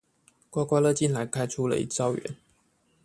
[0.49, 2.35] 刮刮樂竟然開出了一兆元